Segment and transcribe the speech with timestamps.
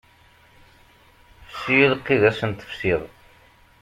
[1.53, 3.01] Fsi-yi lqid ad sent-fsiɣ.